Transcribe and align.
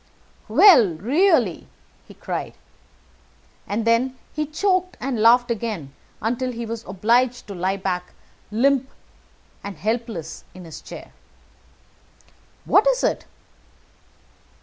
"Well, 0.47 0.95
really!" 0.95 1.67
he 2.07 2.15
cried, 2.15 2.55
and 3.67 3.85
then 3.85 4.17
he 4.33 4.47
choked, 4.47 4.97
and 4.99 5.19
laughed 5.21 5.51
again 5.51 5.93
until 6.23 6.51
he 6.51 6.65
was 6.65 6.83
obliged 6.85 7.45
to 7.49 7.53
lie 7.53 7.77
back, 7.77 8.13
limp 8.49 8.89
and 9.63 9.77
helpless, 9.77 10.43
in 10.55 10.63
the 10.63 10.71
chair. 10.71 11.11
"What 12.65 12.87
is 12.87 13.03
it?" 13.03 13.25